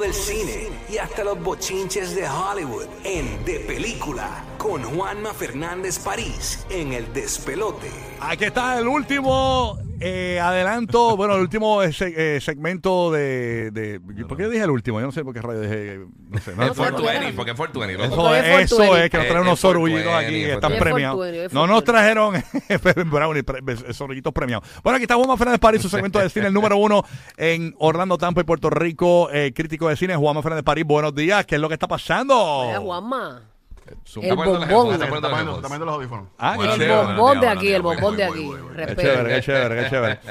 del 0.00 0.14
cine 0.14 0.68
y 0.88 0.98
hasta 0.98 1.24
los 1.24 1.42
bochinches 1.42 2.14
de 2.14 2.28
Hollywood 2.28 2.86
en 3.04 3.44
De 3.44 3.60
Película 3.60 4.44
con 4.58 4.82
Juanma 4.82 5.32
Fernández 5.34 5.98
París 5.98 6.64
en 6.70 6.92
El 6.92 7.12
Despelote. 7.12 7.90
Aquí 8.20 8.44
está 8.44 8.78
el 8.78 8.86
último 8.86 9.87
eh, 10.00 10.38
adelanto, 10.40 11.16
bueno, 11.16 11.34
el 11.34 11.40
último 11.40 11.82
eh, 11.82 11.92
se- 11.92 12.36
eh, 12.36 12.40
segmento 12.40 13.10
de, 13.10 13.70
de- 13.72 14.00
¿Por 14.26 14.36
qué 14.36 14.48
dije 14.48 14.62
el 14.64 14.70
último? 14.70 15.00
Yo 15.00 15.06
no 15.06 15.12
sé 15.12 15.24
por 15.24 15.34
qué 15.34 15.42
radio 15.42 15.60
dije. 15.60 16.00
No 16.28 16.38
sé. 16.38 16.50
No, 16.52 16.72
420, 16.74 17.32
porque 17.34 17.50
es 17.52 17.56
420. 17.56 18.04
eso 18.04 18.34
es, 18.34 18.44
eso 18.64 18.76
420. 18.76 19.04
es, 19.04 19.10
que 19.10 19.16
nos 19.18 19.26
traen 19.26 19.42
unos 19.42 19.60
sorullitos 19.60 20.02
420, 20.04 20.26
aquí 20.26 20.44
están 20.44 20.72
420. 20.72 20.84
premiados. 20.84 21.14
Es 21.14 21.52
420, 21.52 21.54
No 21.54 21.66
nos 21.66 21.84
trajeron 21.84 23.10
Brownie, 23.10 23.42
pre- 23.42 23.60
be- 23.62 23.92
sorullitos 23.94 24.32
premiados. 24.32 24.64
Bueno, 24.82 24.96
aquí 24.96 25.04
está 25.04 25.16
Juanma 25.16 25.36
Fernández 25.36 25.60
París, 25.60 25.82
su 25.82 25.88
segmento 25.88 26.18
de 26.18 26.30
cine, 26.30 26.46
el 26.46 26.52
número 26.54 26.76
uno 26.76 27.02
en 27.36 27.74
Orlando, 27.78 28.18
Tampa 28.18 28.40
y 28.40 28.44
Puerto 28.44 28.70
Rico. 28.70 29.28
eh, 29.32 29.52
crítico 29.54 29.88
de 29.88 29.96
cine, 29.96 30.14
Juanma 30.16 30.42
Fernández 30.42 30.64
París. 30.64 30.84
Buenos 30.86 31.14
días, 31.14 31.44
¿qué 31.46 31.56
es 31.56 31.60
lo 31.60 31.68
que 31.68 31.74
está 31.74 31.88
pasando? 31.88 32.64
Mira, 32.66 32.78
Juanma. 32.80 33.42
Su- 34.04 34.20
El 34.20 34.26
Está 34.26 34.36
poniendo 34.36 34.58
los 34.60 34.68
bombón. 34.68 34.94
headphones, 34.94 34.94
está 34.94 35.60
poniendo 35.62 35.84
los 35.86 35.94
audífonos. 35.94 36.26
Ah, 36.38 36.56
qué 36.58 36.64
El 36.64 36.70
chévere. 36.72 36.94
bombón 36.94 37.40
de 37.40 37.48
aquí, 37.48 37.68
el 37.72 37.82
bombón 37.82 38.16
de 38.16 38.24
aquí. 38.24 38.50
Qué 38.50 38.84
Respeto. 38.86 39.02
chévere, 39.02 39.34
qué 39.34 39.42
chévere, 39.42 39.82
qué 39.84 39.90
chévere. 39.90 40.18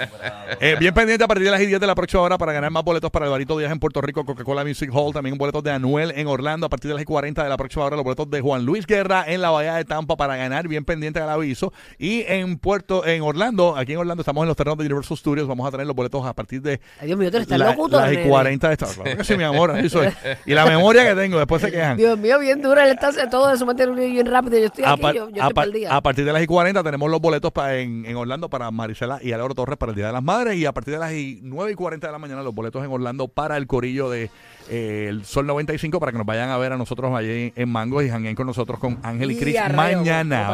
Eh, 0.60 0.76
bien 0.80 0.94
pendiente 0.94 1.24
a 1.24 1.28
partir 1.28 1.46
de 1.46 1.52
las 1.52 1.60
10 1.60 1.80
de 1.80 1.86
la 1.88 1.94
próxima 1.94 2.22
hora 2.24 2.38
para 2.38 2.52
ganar 2.54 2.72
más 2.72 2.84
boletos 2.84 3.12
para 3.12 3.26
el 3.26 3.32
Barito 3.32 3.58
Díaz 3.58 3.72
en 3.72 3.80
Puerto 3.80 4.02
Rico, 4.02 4.26
Coca-Cola 4.26 4.64
Music 4.64 4.90
Hall, 4.94 5.14
también 5.14 5.38
boletos 5.38 5.62
de 5.64 5.72
Anuel 5.72 6.12
en 6.16 6.26
Orlando 6.28 6.66
a 6.66 6.70
partir 6.70 6.90
de 6.90 6.96
las 6.96 7.06
40 7.06 7.44
de 7.44 7.50
la 7.50 7.58
próxima 7.58 7.86
hora, 7.86 7.96
los 7.96 8.04
boletos 8.06 8.30
de 8.30 8.42
Juan 8.42 8.66
Luis 8.66 8.86
Guerra 8.88 9.24
en 9.28 9.42
la 9.42 9.50
Bahía 9.52 9.76
de 9.76 9.86
Tampa 9.86 10.16
para 10.16 10.36
ganar, 10.38 10.68
bien 10.68 10.86
pendiente 10.86 11.20
al 11.20 11.30
aviso. 11.30 11.74
Y 12.00 12.24
en 12.28 12.58
Puerto, 12.58 13.06
en 13.06 13.22
Orlando, 13.22 13.76
aquí 13.76 13.92
en 13.94 14.00
Orlando 14.00 14.22
estamos 14.22 14.42
en 14.44 14.48
los 14.48 14.58
terrenos 14.58 14.78
de 14.80 14.86
Universal 14.86 15.18
Studios, 15.18 15.48
vamos 15.48 15.68
a 15.68 15.72
tener 15.72 15.86
los 15.86 15.96
boletos 15.96 16.26
a 16.26 16.34
partir 16.34 16.62
de 16.62 16.80
Ay, 17.00 17.08
Dios 17.08 17.20
mío, 17.20 17.30
tú 17.30 17.38
eres 17.38 17.48
tan 17.50 17.60
la- 17.60 17.72
locutor, 17.72 18.02
las 18.02 18.14
y 18.14 18.16
nene. 18.18 18.30
40 18.30 18.68
de 18.70 18.74
esta. 18.74 18.86
Claro 18.88 19.18
que 19.18 19.24
sí, 19.24 19.38
mi 19.38 19.44
amor, 19.44 19.72
así 19.72 19.90
soy. 19.90 20.08
Y 20.46 20.54
la 20.54 20.66
memoria 20.66 21.06
que 21.08 21.14
tengo, 21.16 21.38
después 21.38 21.62
se 21.62 21.72
quejan. 21.72 21.98
Dios 21.98 22.18
mío, 22.18 22.40
bien 22.40 22.62
dura. 22.62 22.86
Él 22.86 22.92
está 22.92 23.10
haciendo 23.10 23.30
todo 23.30 23.47
eso, 23.52 23.66
mantiene 23.66 23.94
bien 23.94 24.26
rápido. 24.26 24.58
Yo 24.60 24.66
estoy 24.66 24.84
A, 24.84 24.94
aquí, 24.94 25.02
par- 25.02 25.16
yo, 25.16 25.30
yo 25.30 25.44
a 25.44 25.48
estoy 25.48 25.54
par- 25.84 25.94
a 25.94 26.02
partir 26.02 26.26
de 26.26 26.34
las 26.34 26.42
y 26.44 26.48
40 26.48 26.84
tenemos 26.84 27.10
los 27.10 27.20
boletos 27.22 27.52
pa- 27.52 27.76
en, 27.76 28.06
en 28.06 28.16
Orlando 28.16 28.50
para 28.50 28.70
Marisela 28.72 29.20
y 29.22 29.32
Álvaro 29.32 29.54
Torres 29.56 29.78
para 29.78 29.92
el 29.92 29.96
Día 29.96 30.08
de 30.08 30.14
las 30.14 30.24
Madres 30.24 30.56
y 30.58 30.66
a 30.66 30.72
partir 30.74 30.94
de 30.94 31.00
las 31.00 31.14
y 31.14 31.40
9 31.44 31.72
y 31.72 31.76
40 31.76 32.08
de 32.08 32.12
la 32.14 32.20
mañana 32.20 32.44
los 32.44 32.54
boletos 32.56 32.84
en 32.84 32.92
Orlando 32.92 33.28
para 33.28 33.58
el 33.58 33.68
corillo 33.68 34.10
de 34.10 34.30
eh, 34.70 35.08
el 35.10 35.26
Sol 35.26 35.46
95 35.48 36.00
para 36.00 36.12
que 36.12 36.18
nos 36.18 36.28
vayan 36.28 36.50
a 36.50 36.58
ver 36.58 36.74
a 36.74 36.78
nosotros 36.78 37.16
allí 37.16 37.54
en 37.56 37.70
Mango 37.70 38.02
y 38.02 38.10
jangueen 38.10 38.36
con 38.36 38.48
nosotros 38.48 38.80
con 38.80 39.00
Ángel 39.04 39.32
y 39.32 39.38
Cris 39.40 39.56
mañana. 39.76 40.48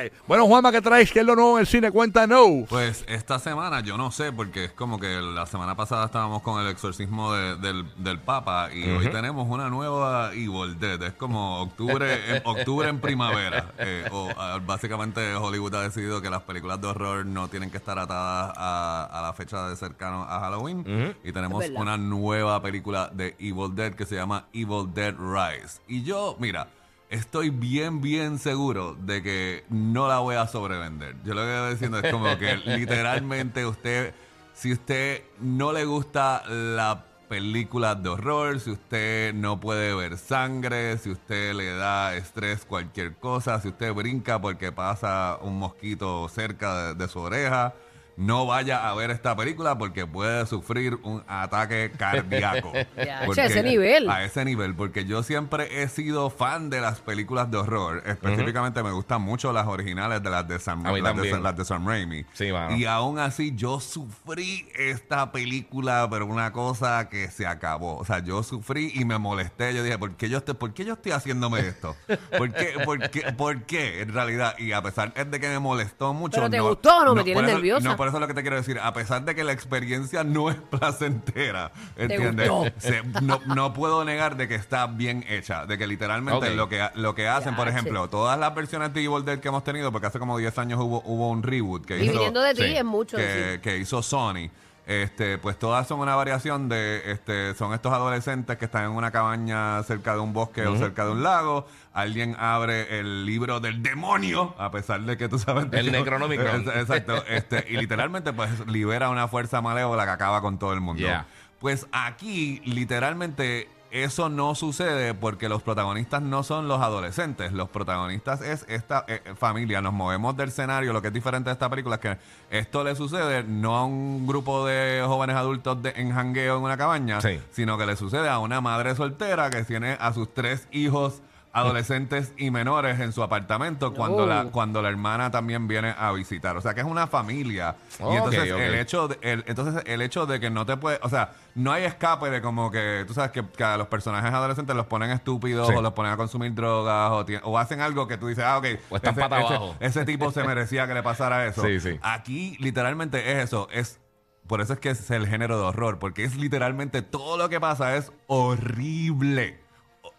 hay. 0.00 0.10
Bueno, 0.26 0.46
Juanma, 0.46 0.72
¿qué 0.72 0.80
traes? 0.80 1.10
¿Qué 1.12 1.20
es 1.20 1.26
lo 1.26 1.34
nuevo 1.34 1.56
en 1.56 1.60
el 1.62 1.66
cine? 1.66 1.90
Cuéntanos. 1.90 2.48
Pues 2.68 3.04
esta 3.08 3.38
semana 3.38 3.80
yo 3.80 3.96
no 3.96 4.10
sé, 4.10 4.32
porque 4.32 4.64
es 4.66 4.72
como 4.72 4.98
que 4.98 5.20
la 5.20 5.46
semana 5.46 5.74
pasada 5.76 6.06
estábamos 6.06 6.42
con 6.42 6.60
el 6.64 6.68
exorcismo 6.70 7.32
de- 7.34 7.56
del, 7.56 7.84
del 7.96 8.18
Papa 8.18 8.70
y 8.72 8.88
hoy 8.90 9.08
tenemos 9.08 9.46
una 9.48 9.68
nueva 9.68 10.32
Evil 10.32 10.78
Dead. 10.78 11.02
Es 11.02 11.12
como 11.14 11.60
octubre 11.62 12.36
en, 12.36 12.42
octubre 12.44 12.88
en 12.88 13.00
primavera. 13.00 13.72
Eh, 13.78 14.04
o, 14.10 14.28
ah, 14.36 14.58
básicamente 14.64 15.34
Hollywood 15.34 15.74
ha 15.74 15.82
decidido 15.82 16.20
que 16.22 16.30
las 16.30 16.42
películas 16.42 16.80
de 16.80 16.86
horror 16.88 17.26
no 17.26 17.48
tienen 17.48 17.70
que 17.70 17.76
estar 17.78 17.98
atadas 17.98 18.52
a, 18.56 19.08
a 19.12 19.22
la 19.22 19.32
fecha 19.32 19.68
de 19.68 19.76
cercano 19.76 20.22
a 20.28 20.40
Halloween. 20.40 21.14
Y 21.24 21.32
tenemos 21.32 21.64
una 21.76 21.96
nueva 21.96 22.60
película 22.62 23.09
de 23.12 23.34
Evil 23.38 23.74
Dead 23.74 23.94
que 23.94 24.06
se 24.06 24.16
llama 24.16 24.46
Evil 24.52 24.92
Dead 24.92 25.14
Rise. 25.18 25.80
Y 25.88 26.02
yo, 26.02 26.36
mira, 26.38 26.68
estoy 27.10 27.50
bien, 27.50 28.00
bien 28.00 28.38
seguro 28.38 28.94
de 28.94 29.22
que 29.22 29.64
no 29.68 30.08
la 30.08 30.20
voy 30.20 30.36
a 30.36 30.46
sobrevender. 30.46 31.16
Yo 31.24 31.34
lo 31.34 31.42
que 31.42 31.54
estoy 31.54 31.70
diciendo 31.72 31.98
es 31.98 32.10
como 32.12 32.38
que 32.38 32.56
literalmente 32.64 33.66
usted, 33.66 34.14
si 34.54 34.72
usted 34.72 35.22
no 35.40 35.72
le 35.72 35.84
gusta 35.84 36.42
la 36.48 37.04
película 37.28 37.94
de 37.94 38.08
horror, 38.08 38.58
si 38.58 38.70
usted 38.70 39.34
no 39.34 39.60
puede 39.60 39.94
ver 39.94 40.18
sangre, 40.18 40.98
si 40.98 41.10
usted 41.10 41.54
le 41.54 41.74
da 41.74 42.16
estrés 42.16 42.64
cualquier 42.64 43.14
cosa, 43.16 43.60
si 43.60 43.68
usted 43.68 43.92
brinca 43.94 44.40
porque 44.40 44.72
pasa 44.72 45.38
un 45.40 45.58
mosquito 45.58 46.28
cerca 46.28 46.88
de, 46.88 46.94
de 46.94 47.08
su 47.08 47.20
oreja, 47.20 47.74
no 48.20 48.44
vaya 48.46 48.88
a 48.88 48.94
ver 48.94 49.10
esta 49.10 49.34
película 49.34 49.78
porque 49.78 50.06
puede 50.06 50.44
sufrir 50.46 50.98
un 51.02 51.24
ataque 51.26 51.90
cardíaco. 51.96 52.72
Ya, 52.96 53.22
Porque- 53.24 53.40
che, 53.42 53.46
ese 53.46 53.62
nivel. 53.62 54.10
A 54.10 54.24
ese 54.24 54.44
nivel, 54.44 54.74
porque 54.74 55.04
yo 55.06 55.22
siempre 55.22 55.82
he 55.82 55.88
sido 55.88 56.28
fan 56.28 56.68
de 56.70 56.80
las 56.82 57.00
películas 57.00 57.50
de 57.50 57.56
horror. 57.56 58.02
Específicamente 58.04 58.82
me 58.82 58.90
gustan 58.92 59.22
mucho 59.22 59.52
las 59.52 59.66
originales 59.66 60.22
de 60.22 60.28
las 60.30 60.46
de 60.46 60.58
Sam, 60.58 60.86
A 60.86 60.92
mí 60.92 61.00
las 61.00 61.14
de, 61.16 61.20
también. 61.22 61.42
las 61.42 61.56
de 61.56 61.64
Sam 61.64 61.86
Raimi. 61.86 62.24
Sí, 62.34 62.52
mano. 62.52 62.76
Y 62.76 62.84
aún 62.84 63.18
así 63.18 63.52
yo 63.56 63.80
sufrí 63.80 64.68
esta 64.74 65.32
película, 65.32 66.06
pero 66.10 66.26
una 66.26 66.52
cosa 66.52 67.08
que 67.08 67.30
se 67.30 67.46
acabó. 67.46 67.96
O 67.96 68.04
sea, 68.04 68.18
yo 68.18 68.42
sufrí 68.42 68.92
y 68.94 69.04
me 69.04 69.16
molesté. 69.18 69.74
Yo 69.74 69.82
dije, 69.82 69.98
¿por 69.98 70.12
qué 70.16 70.28
yo 70.28 70.38
estoy, 70.38 70.54
¿por 70.54 70.74
qué 70.74 70.84
yo 70.84 70.92
estoy 70.94 71.12
haciéndome 71.12 71.60
esto? 71.60 71.96
¿Por 72.36 72.52
qué, 72.52 72.74
por, 72.84 73.10
qué, 73.10 73.32
¿Por 73.32 73.62
qué? 73.62 74.02
En 74.02 74.12
realidad, 74.12 74.54
y 74.58 74.72
a 74.72 74.82
pesar 74.82 75.14
de 75.14 75.40
que 75.40 75.48
me 75.48 75.58
molestó 75.58 76.12
mucho. 76.12 76.36
¿Pero 76.36 76.50
te 76.50 76.60
gustó 76.60 76.98
o 76.98 77.04
no? 77.04 77.14
Me 77.14 77.24
tienes 77.24 77.40
por 77.42 77.48
eso- 77.48 77.56
nerviosa. 77.58 77.88
No, 77.88 77.96
por 77.96 78.08
eso 78.10 78.18
es 78.18 78.20
lo 78.20 78.28
que 78.28 78.34
te 78.34 78.42
quiero 78.42 78.56
decir. 78.56 78.78
A 78.78 78.92
pesar 78.92 79.24
de 79.24 79.34
que 79.34 79.42
la 79.44 79.52
experiencia 79.52 80.22
no 80.22 80.50
es 80.50 80.56
placentera, 80.70 81.72
¿entiendes? 81.96 82.50
Se- 82.78 83.02
no, 83.22 83.40
no 83.46 83.72
puedo 83.72 84.04
negar 84.04 84.36
de 84.36 84.46
que 84.48 84.54
está 84.54 84.86
bien 84.86 85.24
hecha, 85.28 85.66
de 85.66 85.78
que 85.78 85.86
literalmente 85.86 86.48
Ok. 86.50 86.54
lo 86.56 86.68
que 86.68 86.86
lo 86.94 87.14
que 87.14 87.28
hacen, 87.28 87.56
por 87.56 87.66
Ya, 87.66 87.72
ejemplo, 87.72 88.08
todas 88.08 88.38
las 88.38 88.54
versiones 88.54 88.92
de 88.92 89.02
Evil 89.04 89.24
Dead 89.24 89.38
que 89.38 89.48
hemos 89.48 89.64
tenido, 89.64 89.90
porque 89.92 90.06
hace 90.08 90.18
como 90.18 90.36
10 90.38 90.56
años 90.58 90.80
hubo, 90.80 91.02
hubo 91.04 91.30
un 91.30 91.42
reboot 91.42 91.84
que 91.86 91.98
Y 91.98 92.02
hizo 92.04 92.12
viniendo 92.12 92.40
de 92.42 92.54
ti 92.54 92.62
sí, 92.62 92.76
es 92.76 92.84
mucho 92.84 93.16
que, 93.16 93.60
que 93.62 93.78
hizo 93.78 94.02
Sony. 94.02 94.50
Este, 94.90 95.38
pues 95.38 95.56
todas 95.56 95.86
son 95.86 96.00
una 96.00 96.16
variación 96.16 96.68
de, 96.68 97.12
este, 97.12 97.54
son 97.54 97.72
estos 97.74 97.92
adolescentes 97.92 98.56
que 98.58 98.64
están 98.64 98.86
en 98.86 98.90
una 98.90 99.12
cabaña 99.12 99.80
cerca 99.84 100.14
de 100.14 100.18
un 100.18 100.32
bosque 100.32 100.66
o 100.66 100.76
cerca 100.76 101.04
de 101.04 101.12
un 101.12 101.22
lago. 101.22 101.68
Alguien 101.92 102.34
abre 102.36 102.98
el 102.98 103.24
libro 103.24 103.60
del 103.60 103.84
demonio, 103.84 104.52
a 104.58 104.72
pesar 104.72 105.02
de 105.02 105.16
que 105.16 105.28
tú 105.28 105.38
sabes. 105.38 105.66
El 105.70 105.92
Necronomicon. 105.92 106.68
Es- 106.68 106.76
Exacto. 106.76 107.24
Este, 107.28 107.66
y 107.68 107.76
literalmente, 107.76 108.32
pues 108.32 108.66
libera 108.66 109.10
una 109.10 109.28
fuerza 109.28 109.60
malévola 109.60 110.04
que 110.06 110.10
acaba 110.10 110.40
con 110.40 110.58
todo 110.58 110.72
el 110.72 110.80
mundo. 110.80 111.00
Yeah. 111.02 111.26
Pues 111.60 111.86
aquí, 111.92 112.60
literalmente, 112.64 113.68
eso 113.90 114.28
no 114.28 114.54
sucede 114.54 115.14
porque 115.14 115.48
los 115.48 115.62
protagonistas 115.62 116.22
no 116.22 116.42
son 116.42 116.68
los 116.68 116.80
adolescentes. 116.80 117.52
Los 117.52 117.68
protagonistas 117.68 118.40
es 118.40 118.64
esta 118.68 119.04
eh, 119.08 119.20
eh, 119.24 119.34
familia. 119.36 119.80
Nos 119.80 119.92
movemos 119.92 120.36
del 120.36 120.48
escenario. 120.48 120.92
Lo 120.92 121.02
que 121.02 121.08
es 121.08 121.14
diferente 121.14 121.50
de 121.50 121.54
esta 121.54 121.68
película 121.68 121.96
es 121.96 122.00
que 122.00 122.16
esto 122.50 122.84
le 122.84 122.94
sucede 122.96 123.42
no 123.44 123.76
a 123.76 123.84
un 123.84 124.26
grupo 124.26 124.66
de 124.66 125.02
jóvenes 125.06 125.36
adultos 125.36 125.82
de- 125.82 125.92
en 125.96 126.12
jangueo 126.14 126.56
en 126.58 126.62
una 126.62 126.76
cabaña, 126.76 127.20
Sí. 127.20 127.40
sino 127.50 127.76
que 127.78 127.86
le 127.86 127.96
sucede 127.96 128.28
a 128.28 128.38
una 128.38 128.60
madre 128.60 128.94
soltera 128.94 129.50
que 129.50 129.64
tiene 129.64 129.96
a 130.00 130.12
sus 130.12 130.32
tres 130.32 130.68
hijos 130.70 131.20
adolescentes 131.52 132.32
y 132.36 132.50
menores 132.50 133.00
en 133.00 133.12
su 133.12 133.22
apartamento 133.22 133.92
cuando 133.92 134.22
Oh. 134.22 134.26
la 134.26 134.44
cuando 134.44 134.82
la 134.82 134.88
hermana 134.88 135.30
también 135.30 135.66
viene 135.66 135.94
a 135.98 136.12
visitar 136.12 136.56
o 136.56 136.60
sea 136.60 136.74
que 136.74 136.80
es 136.80 136.86
una 136.86 137.06
familia 137.06 137.74
y 137.98 138.14
entonces 138.16 138.52
ok. 138.52 138.58
el 138.60 138.74
hecho 138.76 139.08
de, 139.08 139.18
el, 139.22 139.44
entonces 139.48 139.82
el 139.86 140.00
hecho 140.02 140.26
de 140.26 140.38
que 140.40 140.48
no 140.50 140.64
te 140.66 140.76
puede 140.76 141.00
o 141.02 141.08
sea 141.08 141.32
no 141.56 141.72
hay 141.72 141.84
escape 141.84 142.30
de 142.30 142.40
como 142.40 142.70
que 142.70 143.04
tú 143.06 143.14
sabes 143.14 143.32
que, 143.32 143.44
que 143.44 143.64
a 143.64 143.76
los 143.76 143.88
personajes 143.88 144.32
adolescentes 144.32 144.76
los 144.76 144.86
ponen 144.86 145.10
estúpidos 145.10 145.66
Sí. 145.68 145.74
o 145.76 145.82
los 145.82 145.92
ponen 145.92 146.12
a 146.12 146.16
consumir 146.16 146.54
drogas 146.54 147.10
o, 147.10 147.26
o 147.50 147.58
hacen 147.58 147.80
algo 147.80 148.06
que 148.06 148.16
tú 148.16 148.28
dices 148.28 148.44
ah 148.44 148.58
ok 148.58 148.66
O 148.90 148.96
están 148.96 149.12
ese, 149.12 149.20
pata 149.20 149.38
ese- 149.40 149.46
abajo. 149.54 149.74
ese 149.80 150.04
tipo 150.04 150.30
se 150.30 150.44
merecía 150.44 150.86
que 150.86 150.94
le 150.94 151.02
pasara 151.02 151.46
eso 151.46 151.62
Sí, 151.64 151.80
sí. 151.80 151.98
aquí 152.02 152.56
literalmente 152.60 153.32
es 153.32 153.44
eso 153.44 153.68
es 153.72 153.98
por 154.46 154.60
eso 154.60 154.72
es 154.72 154.80
que 154.80 154.90
es 154.90 155.10
el 155.12 155.28
género 155.28 155.58
de 155.60 155.64
horror, 155.66 156.00
porque 156.00 156.24
es 156.24 156.34
literalmente 156.34 157.02
todo 157.02 157.36
lo 157.36 157.48
que 157.48 157.60
pasa 157.60 157.94
es 157.96 158.10
horrible. 158.26 159.59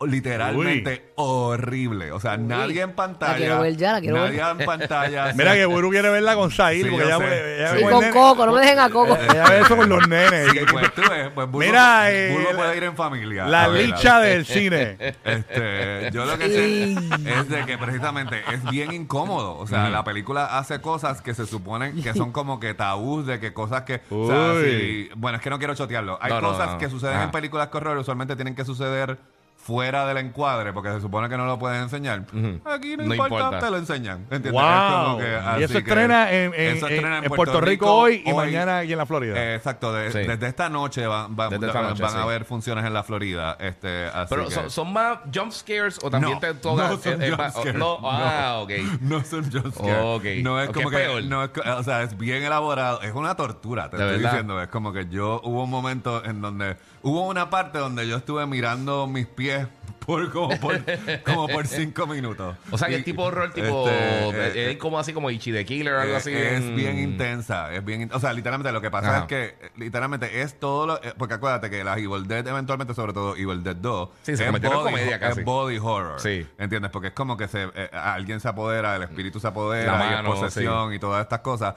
Literalmente 0.05 1.11
horrible. 1.15 2.11
O 2.11 2.19
sea, 2.19 2.37
nadie 2.37 2.81
en 2.81 2.93
pantalla. 2.93 3.37
quiero 3.37 3.61
ver 3.61 3.75
ya, 3.77 3.93
la 3.93 4.01
quiero 4.01 4.17
nadie 4.17 4.37
ver. 4.41 4.55
en 4.59 4.65
pantalla. 4.65 5.33
Mira 5.35 5.53
que 5.53 5.65
Buru 5.65 5.89
quiere 5.89 6.09
verla 6.09 6.35
con 6.35 6.51
Zahir, 6.51 6.85
Sí, 6.85 6.89
porque 6.91 7.05
ella, 7.05 7.17
ella 7.17 7.75
Sí, 7.77 7.83
con 7.83 8.03
nene- 8.03 8.11
Coco, 8.11 8.45
no 8.45 8.53
me 8.53 8.61
dejen 8.61 8.79
a 8.79 8.89
Coco. 8.89 9.17
ella 9.17 9.49
ve 9.49 9.59
eso 9.61 9.77
con 9.77 9.89
los 9.89 10.07
nenes. 10.07 10.51
Sí, 10.51 10.59
pues 10.71 10.93
tú 10.93 11.01
ves, 11.01 11.29
pues 11.33 11.47
Burbu, 11.47 11.59
Mira, 11.59 12.11
eh, 12.11 12.31
Burbu 12.33 12.49
la- 12.51 12.57
puede 12.57 12.77
ir 12.77 12.83
en 12.83 12.95
familia. 12.95 13.45
La 13.45 13.67
licha 13.67 14.19
del 14.19 14.45
cine. 14.45 14.97
Este, 15.23 16.09
yo 16.11 16.25
lo 16.25 16.37
que 16.37 16.47
sé 16.49 16.91
es 16.93 17.49
de 17.49 17.65
que 17.65 17.77
precisamente 17.77 18.41
es 18.53 18.63
bien 18.69 18.91
incómodo. 18.93 19.57
O 19.57 19.67
sea, 19.67 19.89
la 19.89 20.03
película 20.03 20.57
hace 20.57 20.81
cosas 20.81 21.21
que 21.21 21.33
se 21.33 21.45
suponen 21.45 22.01
que 22.01 22.13
son 22.13 22.31
como 22.31 22.59
que 22.59 22.73
tabús, 22.73 23.25
de 23.25 23.39
que 23.39 23.53
cosas 23.53 23.83
que. 23.83 24.01
O 24.09 24.27
sea, 24.27 24.53
sí, 24.63 25.09
bueno, 25.15 25.37
es 25.37 25.43
que 25.43 25.49
no 25.49 25.57
quiero 25.57 25.75
chotearlo. 25.75 26.17
Hay 26.21 26.31
No, 26.31 26.41
cosas 26.41 26.71
no. 26.73 26.77
que 26.77 26.89
suceden 26.89 27.19
en 27.21 27.31
películas 27.31 27.67
que 27.69 27.77
horror, 27.77 27.97
usualmente 27.97 28.35
tienen 28.35 28.55
que 28.55 28.65
suceder 28.65 29.17
fuera 29.63 30.05
del 30.07 30.17
encuadre, 30.17 30.73
porque 30.73 30.89
se 30.91 31.01
supone 31.01 31.29
que 31.29 31.37
no 31.37 31.45
lo 31.45 31.59
pueden 31.59 31.83
enseñar. 31.83 32.25
Aquí 32.65 32.97
no, 32.97 33.03
No 33.05 33.13
importa, 33.13 33.35
importa. 33.35 33.59
te 33.59 33.69
lo 33.71 33.77
enseñan. 33.77 34.25
¿entiendes? 34.31 34.53
Es 34.53 34.91
como 34.91 35.17
que 35.19 35.39
Y 35.59 35.63
eso 35.63 35.73
que- 35.73 35.79
estrena 35.79 36.31
en, 36.31 36.53
en- 36.53 36.77
eso 36.77 36.87
en- 36.87 36.93
estrena 36.93 37.17
en 37.19 37.29
Puerto, 37.31 37.61
Rico, 37.61 37.93
hoy 37.93 38.23
y 38.25 38.33
mañana 38.33 38.79
aquí 38.79 38.91
en 38.93 38.97
la 38.97 39.05
Florida. 39.05 39.35
Eh, 39.37 39.55
exacto, 39.55 39.93
de- 39.93 40.11
Sí. 40.11 40.17
desde 40.27 40.47
esta 40.47 40.67
noche 40.69 41.05
van, 41.05 41.35
van- 41.35 41.49
Desde 41.51 41.67
esta 41.67 41.79
van- 41.81 41.89
noche, 41.91 42.01
van 42.03 42.11
sí. 42.11 42.17
a 42.17 42.23
haber 42.23 42.45
funciones 42.45 42.85
en 42.85 42.93
la 42.93 43.03
Florida. 43.03 43.55
Este, 43.59 44.05
así 44.07 44.27
Pero 44.29 44.47
que- 44.47 44.53
son, 44.55 44.69
son 44.71 44.93
más 44.93 45.19
jump 45.33 45.51
scares 45.51 45.99
o 46.03 46.09
también 46.09 46.33
no, 46.33 46.39
te 46.39 46.53
toca. 46.55 46.87
no 46.87 46.97
son 46.97 47.21
eh, 47.21 47.25
eh, 47.27 47.29
jump 47.29 47.41
pa- 47.41 47.51
scares, 47.51 47.75
no, 47.75 47.99
ah, 48.03 48.59
ok. 48.63 48.71
No 49.01 49.23
son 49.23 49.51
jump 49.51 49.73
scares. 49.75 49.97
Ok. 50.03 50.23
No 50.43 50.59
es 50.59 50.69
Ok, 50.69 50.75
como 50.75 50.91
es 50.91 50.97
que. 50.97 51.03
peor. 51.03 51.23
No 51.25 51.43
es, 51.43 51.49
co- 51.51 51.61
o 51.77 51.83
sea, 51.83 52.01
es 52.03 52.17
bien 52.17 52.43
elaborado. 52.43 53.01
Es 53.01 53.13
una 53.13 53.35
tortura, 53.35 53.89
te 53.89 53.97
De 53.97 54.03
estoy 54.03 54.17
verdad. 54.17 54.31
diciendo. 54.31 54.61
Es 54.61 54.67
como 54.69 54.91
que 54.91 55.07
yo 55.07 55.39
hubo 55.43 55.63
un 55.63 55.69
momento 55.69 56.23
en 56.25 56.41
donde 56.41 56.77
Hubo 57.03 57.27
una 57.27 57.49
parte 57.49 57.79
donde 57.79 58.07
yo 58.07 58.17
estuve 58.17 58.45
mirando 58.45 59.07
mis 59.07 59.25
pies 59.27 59.67
por 60.05 60.31
como 60.31 60.59
por, 60.59 60.79
como 61.25 61.47
por 61.47 61.67
cinco 61.67 62.07
minutos. 62.07 62.55
O 62.71 62.77
sea, 62.77 62.87
que 62.89 62.95
es 62.97 63.03
tipo 63.03 63.23
horror, 63.23 63.53
tipo. 63.53 63.87
este, 63.87 64.47
eh, 64.47 64.51
eh, 64.55 64.71
es 64.71 64.77
como 64.77 64.99
así 64.99 65.13
como 65.13 65.29
Ichi 65.29 65.51
the 65.51 65.63
Killer 65.65 65.93
o 65.93 66.01
algo 66.01 66.13
eh, 66.13 66.17
así. 66.17 66.33
Es 66.33 66.75
bien 66.75 66.99
intensa, 66.99 67.71
es 67.73 67.83
bien, 67.85 68.09
o 68.11 68.19
sea, 68.19 68.33
literalmente 68.33 68.71
lo 68.71 68.81
que 68.81 68.89
pasa 68.91 69.09
Ajá. 69.09 69.19
es 69.21 69.25
que 69.25 69.71
literalmente 69.77 70.41
es 70.41 70.59
todo 70.59 70.87
lo, 70.87 70.99
porque 71.17 71.35
acuérdate 71.35 71.69
que 71.69 71.83
las 71.83 71.97
Evil 71.97 72.27
Dead 72.27 72.45
eventualmente, 72.47 72.93
sobre 72.93 73.13
todo 73.13 73.35
Evil 73.35 73.63
Dead 73.63 73.75
2, 73.75 74.09
Sí, 74.23 74.37
se 74.37 74.45
es, 74.45 74.51
body, 74.51 74.67
comedia 74.69 75.19
casi. 75.19 75.39
es 75.39 75.45
body 75.45 75.77
horror, 75.77 76.19
Sí. 76.19 76.45
¿entiendes? 76.57 76.91
Porque 76.91 77.09
es 77.09 77.13
como 77.13 77.37
que 77.37 77.47
se 77.47 77.69
eh, 77.73 77.89
alguien 77.93 78.39
se 78.39 78.47
apodera, 78.47 78.95
el 78.95 79.03
espíritu 79.03 79.39
se 79.39 79.47
apodera, 79.47 79.97
La 79.97 80.03
y 80.05 80.09
es 80.09 80.15
mano, 80.17 80.33
posesión 80.33 80.93
y 80.93 80.99
todas 80.99 81.21
estas 81.21 81.39
cosas. 81.41 81.75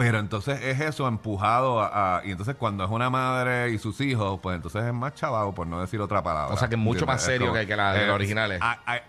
Pero 0.00 0.18
entonces 0.18 0.58
es 0.62 0.80
eso 0.80 1.06
empujado 1.06 1.80
a, 1.82 2.18
a- 2.18 2.24
Y 2.26 2.30
entonces 2.30 2.56
cuando 2.56 2.84
es 2.84 2.90
una 2.90 3.10
madre 3.10 3.68
y 3.70 3.78
sus 3.78 4.00
hijos, 4.00 4.40
pues 4.42 4.56
entonces 4.56 4.82
es 4.84 4.94
más 4.94 5.14
chavado, 5.14 5.54
por 5.54 5.66
no 5.66 5.78
decir 5.80 6.00
otra 6.00 6.22
palabra. 6.22 6.54
O 6.54 6.56
sea, 6.56 6.68
que 6.68 6.76
es 6.76 6.80
mucho 6.80 7.04
más 7.04 7.22
serio 7.22 7.52
que- 7.52 7.66
que 7.66 7.76
la- 7.76 7.92
que 7.94 8.06
los 8.06 8.14
originales. 8.14 8.60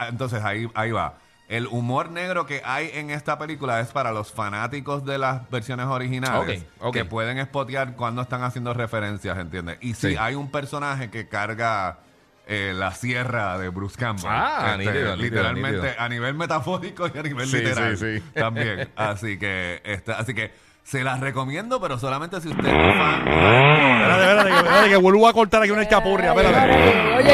entonces 0.09 0.43
ahí, 0.43 0.69
ahí 0.73 0.91
va. 0.91 1.13
El 1.47 1.67
humor 1.67 2.11
negro 2.11 2.45
que 2.45 2.61
hay 2.65 2.91
en 2.93 3.09
esta 3.09 3.37
película 3.37 3.79
es 3.79 3.87
para 3.87 4.11
los 4.11 4.31
fanáticos 4.31 5.05
de 5.05 5.17
las 5.17 5.49
versiones 5.49 5.85
originales 5.87 6.61
Ok, 6.79 6.87
ok. 6.87 6.93
que 6.93 7.05
pueden 7.05 7.41
spotear 7.45 7.95
cuando 7.95 8.21
están 8.21 8.43
haciendo 8.43 8.73
referencias, 8.73 9.37
¿entiendes? 9.37 9.77
Y 9.81 9.93
si 9.93 10.11
Sí. 10.11 10.15
hay 10.19 10.35
un 10.35 10.49
personaje 10.51 11.09
que 11.09 11.27
carga 11.29 11.99
eh, 12.47 12.73
la 12.75 12.91
sierra 12.91 13.57
de 13.57 13.69
Bruce 13.69 13.97
Campbell. 13.97 14.25
Ah, 14.29 14.75
nítido, 14.77 14.93
nítido, 14.93 15.15
literalmente 15.15 15.77
nítido. 15.77 15.93
a 15.99 16.09
nivel 16.09 16.33
metafórico 16.33 17.07
y 17.13 17.17
a 17.17 17.23
nivel 17.23 17.47
Sí, 17.47 17.57
literal 17.57 17.97
sí, 17.97 18.17
sí. 18.19 18.23
también. 18.33 18.89
Así 18.97 19.37
que, 19.37 19.81
esta, 19.85 20.13
así 20.19 20.33
que 20.33 20.51
se 20.83 21.03
las 21.03 21.19
recomiendo, 21.19 21.79
pero 21.79 21.97
solamente 21.99 22.41
si 22.41 22.49
usted 22.49 22.65
es 22.65 22.97
fan. 22.97 23.27
Espérate, 23.27 24.23
espérate, 24.23 24.49
que, 24.49 24.55
espérate, 24.57 24.89
que 24.89 24.97
vuelvo 24.97 25.27
a 25.27 25.33
cortar 25.33 25.61
aquí 25.61 25.71
una 25.71 25.83
escapurria. 25.83 26.33
Espérate. 26.33 27.15
Oye. 27.17 27.31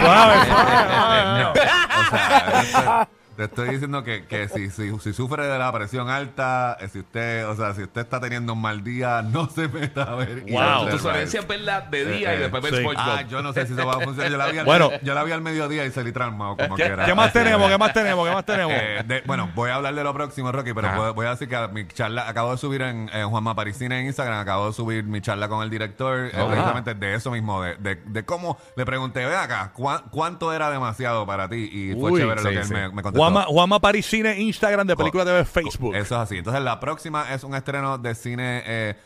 Suave, 0.00 0.46
suave. 0.46 1.42
No, 1.42 1.50
o 2.60 2.64
sea, 2.64 3.08
te 3.36 3.44
estoy 3.44 3.70
diciendo 3.70 4.02
que, 4.04 4.26
que 4.26 4.48
si, 4.48 4.70
si, 4.70 4.96
si 4.98 5.12
sufre 5.12 5.46
de 5.46 5.58
la 5.58 5.72
presión 5.72 6.08
alta, 6.10 6.76
eh, 6.80 6.88
si 6.88 7.00
usted, 7.00 7.48
o 7.48 7.56
sea, 7.56 7.74
si 7.74 7.82
usted 7.82 8.02
está 8.02 8.20
teniendo 8.20 8.52
un 8.52 8.60
mal 8.60 8.82
día, 8.84 9.22
no 9.26 9.48
se 9.48 9.68
meta 9.68 10.02
a 10.04 10.14
ver. 10.16 10.44
Wow. 10.50 10.88
Tu 10.90 10.96
Rise. 11.08 11.38
es 11.38 11.48
verla 11.48 11.80
de 11.82 12.04
día 12.04 12.32
Eh, 12.34 12.36
y 12.36 12.38
después 12.40 12.62
ver 12.62 12.74
sí. 12.76 12.86
Ah, 12.96 13.22
yo 13.28 13.42
no 13.42 13.52
sé 13.52 13.66
si 13.66 13.72
eso 13.72 13.86
va 13.86 13.94
a 13.94 14.00
funcionar. 14.00 14.30
Yo 14.30 14.36
la 14.36 14.46
vi 14.48 14.58
al, 14.58 14.66
Bueno. 14.66 14.90
yo 15.02 15.14
la 15.14 15.24
vi 15.24 15.32
al 15.32 15.40
mediodía 15.42 15.84
y 15.86 15.90
salí 15.90 16.12
traumado 16.12 16.56
como 16.56 16.76
¿Qué, 16.76 16.84
quiera. 16.84 17.04
qué 17.06 17.14
más 17.14 17.26
Así 17.28 17.38
tenemos? 17.38 17.66
que- 17.66 17.72
¿Qué 17.72 17.78
más 17.78 17.92
tenemos? 17.92 18.28
¿Qué 18.28 18.34
más 18.34 18.44
tenemos? 18.44 18.72
Eh, 18.76 19.02
de- 19.06 19.22
bueno, 19.26 19.50
voy 19.54 19.70
a 19.70 19.76
hablar 19.76 19.94
de 19.94 20.04
lo 20.04 20.12
próximo, 20.12 20.52
Rocky, 20.52 20.72
pero 20.74 20.92
voy, 20.94 21.12
voy 21.12 21.26
a 21.26 21.30
decir 21.30 21.48
que 21.48 21.68
mi 21.68 21.86
charla, 21.88 22.28
acabo 22.28 22.50
de 22.52 22.58
subir 22.58 22.82
en, 22.82 23.08
en 23.12 23.28
Juanma 23.30 23.54
Parisina 23.54 23.98
en 23.98 24.06
Instagram, 24.06 24.38
acabo 24.40 24.66
de 24.66 24.72
subir 24.72 25.04
mi 25.04 25.20
charla 25.20 25.48
con 25.48 25.62
el 25.62 25.70
director, 25.70 26.26
eh, 26.26 26.30
precisamente 26.48 26.94
de 26.94 27.14
eso 27.14 27.30
mismo, 27.30 27.62
de, 27.62 27.76
de, 27.76 27.94
de 27.96 28.24
cómo 28.24 28.58
le 28.76 28.84
pregunté, 28.84 29.24
ve 29.24 29.36
acá, 29.36 29.72
¿cuá- 29.74 30.02
¿cuánto 30.10 30.52
era 30.52 30.70
demasiado 30.70 31.26
para 31.26 31.48
ti? 31.48 31.68
Y 31.72 31.94
fue 32.00 32.10
Uy, 32.12 32.20
chévere 32.20 32.42
lo 32.42 32.48
sí, 32.48 32.54
que 32.54 32.60
él 32.60 32.66
sí. 32.66 32.72
me, 32.74 32.88
me 32.88 33.02
contestó. 33.02 33.19
Juanma, 33.20 33.44
Juanma 33.44 33.80
Parisine, 33.80 34.40
Instagram 34.40 34.86
de 34.86 34.96
Película 34.96 35.24
TV, 35.24 35.44
Facebook. 35.44 35.94
Eso 35.94 36.14
es 36.16 36.20
así. 36.20 36.38
Entonces, 36.38 36.62
la 36.62 36.80
próxima 36.80 37.32
es 37.32 37.44
un 37.44 37.54
estreno 37.54 37.98
de 37.98 38.14
cine. 38.14 38.62
eh, 38.64 38.96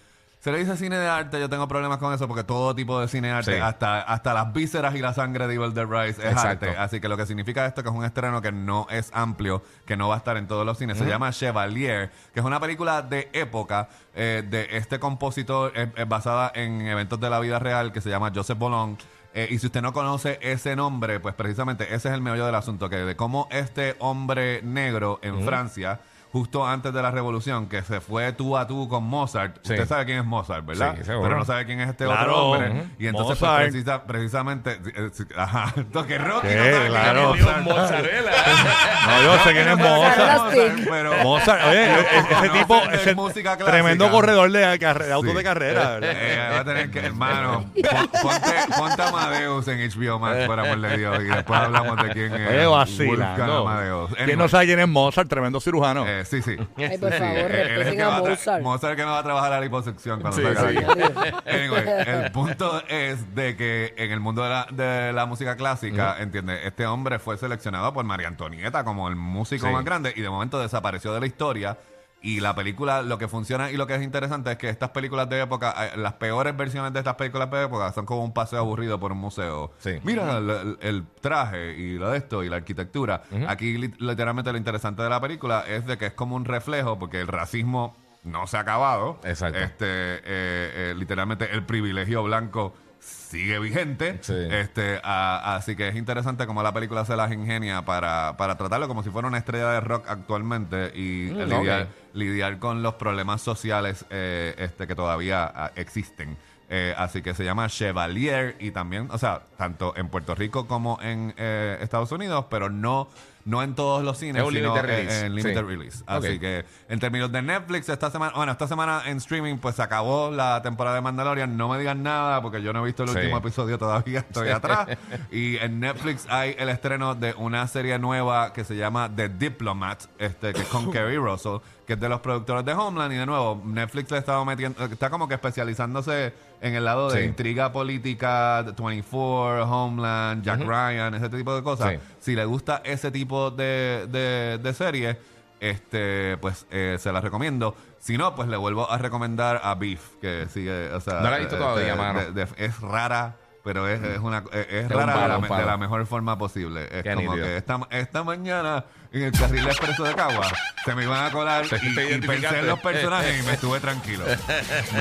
se 0.41 0.53
le 0.53 0.59
dice 0.59 0.77
cine 0.77 0.99
de 0.99 1.09
arte, 1.09 1.41
yo 1.41 1.49
tengo 1.49 1.67
problemas 1.67 1.97
con 1.97 2.13
eso 2.13 2.29
porque 2.29 2.45
todo 2.45 2.75
tipo 2.75 3.01
de 3.01 3.09
cine 3.09 3.29
de 3.29 3.33
arte, 3.33 3.55
Sí. 3.55 3.61
hasta, 3.63 4.03
hasta 4.03 4.35
las 4.35 4.53
vísceras 4.53 4.95
y 4.95 4.99
la 4.99 5.15
sangre 5.15 5.47
de 5.47 5.55
Evil 5.55 5.73
Dead 5.73 5.87
Rise 5.87 6.21
es 6.21 6.33
Exacto. 6.33 6.67
arte. 6.67 6.77
Así 6.79 7.01
que 7.01 7.09
lo 7.09 7.17
que 7.17 7.25
significa 7.25 7.65
esto 7.65 7.83
que 7.83 7.89
es 7.89 7.95
un 7.95 8.05
estreno 8.05 8.43
que 8.43 8.53
no 8.53 8.87
es 8.91 9.09
amplio, 9.15 9.63
que 9.87 9.97
no 9.97 10.09
va 10.09 10.17
a 10.17 10.19
estar 10.19 10.37
en 10.37 10.47
todos 10.47 10.67
los 10.67 10.77
cines. 10.77 10.99
Se 10.99 11.07
llama 11.07 11.33
Chevalier, 11.33 12.11
que 12.35 12.41
es 12.41 12.45
una 12.45 12.61
película 12.61 13.01
de 13.01 13.31
época 13.33 13.89
eh, 14.15 14.43
de 14.47 14.69
este 14.73 14.99
compositor 15.01 15.73
eh, 15.75 15.91
eh, 15.97 16.05
basada 16.07 16.53
en 16.55 16.83
eventos 16.89 17.19
de 17.19 17.31
la 17.31 17.41
vida 17.41 17.59
real 17.59 17.91
que 17.91 18.03
se 18.03 18.11
llama 18.11 18.31
Joseph 18.35 18.59
Bolon. 18.59 18.99
Eh, 19.37 19.49
y 19.51 19.59
si 19.59 19.67
usted 19.67 19.83
no 19.83 19.93
conoce 19.93 20.39
ese 20.43 20.77
nombre, 20.77 21.19
pues 21.19 21.35
precisamente 21.35 21.93
ese 21.93 22.09
es 22.09 22.15
el 22.15 22.23
meollo 22.23 22.47
del 22.47 22.55
asunto, 22.55 22.89
que 22.89 22.97
de 22.97 23.17
cómo 23.17 23.49
este 23.51 23.97
hombre 23.99 24.63
negro 24.63 25.19
en 25.23 25.45
Francia, 25.45 26.01
justo 26.35 26.67
antes 26.67 26.93
de 26.93 27.01
la 27.01 27.13
revolución, 27.13 27.69
que 27.69 27.83
se 27.83 28.01
fue 28.01 28.33
tú 28.33 28.57
a 28.57 28.67
tú 28.67 28.89
con 28.89 29.05
Mozart, 29.05 29.59
Sí. 29.63 29.73
usted 29.75 29.87
sabe 29.87 30.05
quién 30.07 30.19
es 30.19 30.25
Mozart, 30.25 30.67
¿verdad? 30.67 30.97
Sí, 30.99 31.05
seguro. 31.05 31.29
Pero 31.29 31.39
no 31.39 31.45
sabe 31.45 31.65
quién 31.65 31.81
es 31.81 31.91
este 31.91 32.07
Claro. 32.07 32.23
otro 32.33 32.47
hombre. 32.47 32.87
Y 32.99 33.07
entonces, 33.07 33.39
pues, 33.39 33.51
precisa- 33.53 34.03
precisamente, 34.05 34.73
eh, 34.97 35.11
sí, 35.13 35.23
ajá, 35.37 35.73
entonces, 35.77 36.21
Rocky 36.21 36.49
¿Qué? 36.49 36.57
no 36.57 36.63
sabe 36.65 36.73
quién 36.73 36.83
es 36.83 36.91
Claro. 36.91 37.63
Mozart. 37.63 38.07
No, 39.07 39.23
yo 39.23 39.39
sé 39.45 39.53
quién 39.53 39.69
es 39.69 39.77
Mozart. 39.79 40.85
pero 40.91 41.13
Mozart, 41.23 41.61
oye, 41.69 41.85
e- 41.95 42.01
ese 42.31 42.49
tipo, 42.59 42.77
ese 42.93 43.15
música 43.15 43.57
clásica. 43.57 43.71
tremendo 43.71 44.11
corredor 44.11 44.51
de, 44.51 44.59
de 44.79 45.13
autos 45.13 45.31
Sí. 45.31 45.37
de 45.37 45.45
carrera, 45.45 45.91
¿verdad? 45.99 46.11
Eh, 46.15 46.49
va 46.53 46.61
a 46.61 46.65
tener 46.65 46.91
que, 46.91 46.99
hermano, 46.99 47.65
pon- 47.75 48.09
ponte, 48.23 48.55
ponte 48.77 49.03
Amadeus 49.03 49.69
en 49.69 49.79
HBO 49.89 50.19
Max, 50.19 50.47
por 50.47 50.59
amor 50.59 50.81
de 50.81 50.97
Dios, 50.97 51.19
y 51.21 51.25
después 51.27 51.61
hablamos 51.61 52.03
de 52.03 52.11
quién 52.11 52.35
es 52.35 52.49
Oye, 52.49 52.67
vacilando. 52.67 53.69
Amadeus. 53.69 54.11
¿Quién 54.25 54.39
no 54.39 54.49
sabe 54.49 54.67
quién 54.67 54.81
es 54.81 54.89
Mozart? 54.89 55.29
Tremendo 55.29 55.61
cirujano. 55.61 56.05
eh, 56.07 56.24
sí, 56.25 56.43
sí. 56.43 56.57
Ay, 56.77 56.99
por 56.99 57.13
Sí, 57.13 57.19
favor, 57.19 57.37
eh, 57.37 57.45
él 57.45 57.53
es 57.53 57.59
el 57.61 57.77
respeten 57.77 57.97
que 57.97 58.03
a 58.03 58.09
va 58.09 58.19
tra- 58.23 58.29
Mozart. 58.31 58.63
Mozart 58.63 58.97
que 58.97 59.05
me 59.05 59.11
va 59.11 59.19
a 59.19 59.23
trabajar 59.23 59.51
la 59.51 59.61
liposucción 59.61 60.21
cuando 60.21 60.37
Sí, 60.37 60.43
salga 60.43 60.69
sí. 60.69 60.75
de 60.75 61.05
aquí. 61.05 61.37
Anyway, 61.51 61.85
el 62.25 62.33
punto 62.33 62.83
es 62.89 63.35
de 63.35 63.57
que 63.57 63.95
en 63.97 64.11
el 64.13 64.21
mundo 64.21 64.43
de 64.43 64.49
la, 64.51 64.67
de 64.71 65.13
la 65.13 65.27
música 65.27 65.57
clásica, 65.57 66.17
¿entiendes? 66.19 66.61
Este 66.65 66.87
hombre 66.87 67.19
fue 67.19 67.37
seleccionado 67.37 67.93
por 67.93 68.05
María 68.05 68.29
Antonieta 68.29 68.85
como 68.85 69.09
el 69.09 69.17
músico 69.17 69.67
Sí. 69.67 69.73
más 69.73 69.85
grande 69.85 70.13
y 70.17 70.21
de 70.21 70.29
momento 70.31 70.59
desapareció 70.61 71.13
de 71.13 71.21
la 71.21 71.27
historia. 71.27 71.79
Y 72.27 72.41
la 72.41 72.55
película, 72.55 73.03
lo 73.03 73.19
que 73.19 73.29
funciona 73.29 73.71
y 73.71 73.77
lo 73.77 73.87
que 73.87 73.95
es 73.97 74.03
interesante 74.03 74.51
es 74.53 74.57
que 74.57 74.71
estas 74.71 74.89
películas 74.91 75.29
de 75.29 75.43
época, 75.43 75.75
eh, 75.79 75.97
las 75.99 76.15
peores 76.15 76.57
versiones 76.57 76.91
de 76.95 77.01
estas 77.01 77.17
películas 77.17 77.51
de 77.51 77.65
época 77.65 77.93
son 77.93 78.07
como 78.07 78.25
un 78.25 78.33
paseo 78.33 78.61
aburrido 78.61 78.99
por 78.99 79.13
un 79.13 79.19
museo. 79.19 79.73
Sí. 79.79 79.99
Mira 80.05 80.39
el, 80.39 80.49
el- 80.49 80.79
el 80.81 81.07
traje 81.21 81.75
y 81.77 81.99
lo 81.99 82.11
de 82.11 82.17
esto 82.17 82.43
y 82.43 82.49
la 82.49 82.57
arquitectura. 82.57 83.25
Aquí 83.47 83.77
li- 83.77 83.93
literalmente 83.99 84.51
lo 84.53 84.57
interesante 84.57 85.03
de 85.03 85.11
la 85.11 85.21
película 85.21 85.65
es 85.69 85.85
de 85.87 85.99
que 85.99 86.07
es 86.07 86.13
como 86.15 86.35
un 86.35 86.47
reflejo 86.47 86.99
porque 86.99 87.21
el 87.21 87.27
racismo 87.29 87.95
no 88.25 88.47
se 88.47 88.57
ha 88.57 88.61
acabado. 88.61 89.21
Exacto. 89.25 89.59
Este, 89.59 89.85
eh, 89.87 90.23
eh, 90.25 90.95
literalmente 90.97 91.53
el 91.53 91.63
privilegio 91.65 92.23
blanco 92.23 92.73
sigue 93.05 93.59
vigente. 93.59 94.19
Sí. 94.23 94.35
Este, 94.51 95.01
a- 95.03 95.57
así 95.57 95.77
que 95.77 95.89
es 95.89 95.97
interesante 95.97 96.47
cómo 96.47 96.63
la 96.63 96.73
película 96.73 97.05
se 97.05 97.17
las 97.17 97.33
ingenia 97.33 97.83
para, 97.85 98.37
para 98.37 98.57
tratarlo 98.57 98.87
como 98.89 99.03
si 99.03 99.11
fuera 99.11 99.29
una 99.29 99.39
estrella 99.39 99.71
de 99.71 99.81
rock 99.81 100.07
actualmente 100.09 100.93
y 100.95 101.31
Mm, 101.35 101.87
lidiar 102.15 102.59
con 102.59 102.83
los 102.83 102.95
problemas 102.95 103.41
sociales 103.43 104.05
eh, 104.11 104.55
este, 104.59 104.87
que 104.87 104.95
todavía 104.95 105.51
ah, 105.55 105.73
existen. 105.75 106.37
Eh, 106.71 106.95
así 106.97 107.23
que 107.23 107.35
se 107.35 107.45
llama 107.45 107.69
Chevalier 107.69 108.57
y 108.59 108.71
también, 108.71 109.09
o 109.11 109.19
sea, 109.19 109.43
tanto 109.59 109.95
en 109.97 110.09
Puerto 110.09 110.35
Rico 110.35 110.67
como 110.67 110.99
en 111.03 111.35
eh, 111.37 111.79
Estados 111.83 112.11
Unidos, 112.13 112.47
pero 112.49 112.71
no, 112.71 113.09
no 113.45 113.63
en 113.63 113.75
todos 113.75 114.03
los 114.03 114.17
cines, 114.19 114.37
Es 114.43 114.49
un 114.49 114.55
sino 114.55 114.69
limited 114.75 114.87
release. 114.87 115.27
en 115.27 115.35
limited 115.35 115.61
Sí. 115.61 115.67
release. 115.67 116.05
Así 116.07 116.29
Ok. 116.35 116.41
que 116.41 116.65
en 116.89 116.99
términos 116.99 117.31
de 117.31 117.43
Netflix, 117.43 117.89
esta 117.89 118.11
semana, 118.11 118.33
bueno, 118.35 118.53
esta 118.53 118.67
semana 118.67 119.03
en 119.07 119.19
streaming, 119.19 119.59
pues 119.59 119.77
se 119.77 119.83
acabó 119.83 120.31
la 120.31 120.63
temporada 120.63 120.97
de 120.97 121.03
Mandalorian. 121.03 121.57
No 121.57 121.69
me 121.69 121.79
digan 121.79 122.03
nada 122.03 122.41
porque 122.43 122.63
yo 122.63 122.73
no 122.73 122.81
he 122.83 122.85
visto 122.87 123.03
el 123.03 123.11
Sí. 123.11 123.17
último 123.19 123.37
episodio 123.39 123.79
todavía, 123.79 124.21
estoy 124.31 124.49
atrás. 124.49 124.89
Y 125.31 125.57
en 125.59 125.81
Netflix 125.81 126.27
hay 126.31 126.55
el 126.59 126.69
estreno 126.69 127.15
de 127.15 127.35
una 127.37 127.67
serie 127.69 127.99
nueva 127.99 128.53
que 128.53 128.65
se 128.65 128.77
llama 128.77 129.11
The 129.15 129.29
Diplomat, 129.29 130.05
este, 130.19 130.53
que 130.53 130.63
es 130.63 130.69
con 130.69 130.91
Kerry 130.93 131.17
Russell, 131.19 131.59
que 131.87 131.93
es 131.95 132.01
de 132.01 132.09
los 132.09 132.21
productores 132.21 132.65
de 132.65 132.73
Homeland. 132.73 133.13
Y 133.13 133.17
de 133.17 133.27
nuevo, 133.27 133.61
Netflix 133.65 134.11
le 134.11 134.17
ha 134.17 134.21
estado 134.21 134.45
metiendo, 134.45 134.83
está 134.85 135.11
como 135.11 135.29
que 135.29 135.35
especializándose 135.35 136.33
en 136.61 136.75
el 136.75 136.85
lado 136.85 137.11
de 137.11 137.21
Sí. 137.21 137.27
intriga 137.27 137.73
política, 137.73 138.63
24, 138.63 139.65
Homeland, 139.71 140.43
Jack 140.43 140.61
Ryan, 140.61 141.15
ese 141.15 141.29
tipo 141.29 141.55
de 141.55 141.63
cosas. 141.63 141.93
Sí. 141.93 141.99
Si 142.21 142.35
le 142.35 142.45
gusta 142.45 142.81
ese 142.85 143.11
tipo 143.11 143.51
de, 143.51 144.07
de, 144.11 144.59
de 144.63 144.75
serie, 144.75 145.19
este, 145.61 146.37
pues 146.39 146.67
eh, 146.71 146.97
se 146.99 147.13
la 147.13 147.21
recomiendo. 147.21 147.77
Si 147.99 148.19
no, 148.19 148.35
pues 148.35 148.49
le 148.49 148.57
vuelvo 148.57 148.91
a 148.91 148.99
recomendar 148.99 149.61
a 149.65 149.75
Beef, 149.75 150.17
que 150.21 150.47
sigue, 150.51 150.91
o 150.93 151.01
sea, 151.01 151.21
No 151.21 151.31
la 151.31 151.37
he 151.37 151.41
visto 151.41 151.57
eh, 151.57 151.59
todavía, 151.59 151.93
de- 151.93 151.97
mano. 151.97 152.21
es 152.57 152.81
rara, 152.81 153.37
pero 153.65 153.89
es, 153.89 154.01
es 154.03 154.19
una 154.19 154.45
es, 154.53 154.67
es 154.69 154.85
un 154.85 154.91
rara 154.91 155.39
de, 155.39 155.49
la, 155.49 155.73
de 155.73 155.79
mejor 155.79 156.07
forma 156.07 156.37
posible. 156.39 156.85
Es 156.93 157.03
Qué 157.03 157.15
como 157.15 157.31
nítido. 157.33 157.47
que 157.47 157.57
esta, 157.57 157.81
esta 157.91 158.23
mañana 158.23 158.85
en 159.11 159.23
el 159.23 159.33
carril 159.33 159.67
expreso 159.67 160.05
de 160.05 160.15
Cagua 160.15 160.47
se 160.85 160.95
me 160.95 161.05
iban 161.05 161.25
a 161.25 161.31
colar 161.31 161.65
y, 161.83 161.87
y 162.15 162.19
pensé 162.21 162.59
en 162.59 162.67
los 162.67 162.79
personajes 162.81 163.41
y 163.43 163.47
me 163.47 163.53
estuve 163.55 163.81
tranquilo. 163.81 164.25
Me 164.27 164.33